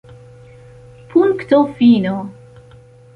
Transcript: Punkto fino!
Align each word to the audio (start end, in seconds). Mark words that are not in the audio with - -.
Punkto 1.09 1.59
fino! 1.77 2.15